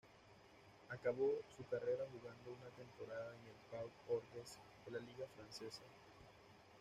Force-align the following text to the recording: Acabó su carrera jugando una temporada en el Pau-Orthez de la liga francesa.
Acabó 0.89 1.29
su 1.55 1.63
carrera 1.69 2.05
jugando 2.11 2.53
una 2.59 2.75
temporada 2.75 3.35
en 3.35 3.49
el 3.49 3.69
Pau-Orthez 3.69 4.57
de 4.87 4.91
la 4.93 4.97
liga 4.99 5.27
francesa. 5.35 5.83